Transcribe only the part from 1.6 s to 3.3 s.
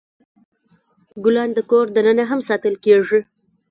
کور دننه هم ساتل کیږي.